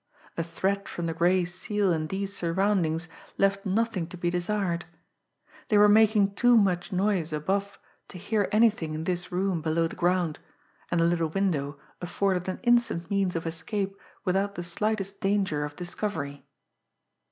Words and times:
A 0.35 0.43
threat 0.43 0.87
from 0.89 1.05
the 1.05 1.13
Gray 1.13 1.45
Seal 1.45 1.93
in 1.93 2.07
these 2.07 2.35
surroundings 2.35 3.07
left 3.37 3.67
nothing 3.67 4.07
to 4.07 4.17
be 4.17 4.31
desired. 4.31 4.85
They 5.69 5.77
were 5.77 5.87
making 5.87 6.33
too 6.33 6.57
much 6.57 6.91
noise 6.91 7.31
above 7.31 7.77
to 8.07 8.17
hear 8.17 8.49
anything 8.51 8.95
in 8.95 9.03
this 9.03 9.31
room 9.31 9.61
below 9.61 9.85
the 9.87 9.95
ground, 9.95 10.39
and 10.89 10.99
the 10.99 11.05
little 11.05 11.29
window 11.29 11.77
afforded 12.01 12.47
an 12.49 12.59
instant 12.63 13.11
means 13.11 13.35
of 13.35 13.45
escape 13.45 13.95
without 14.25 14.55
the 14.55 14.63
slightest 14.63 15.19
danger 15.21 15.63
of 15.63 15.75
discovery. 15.75 16.47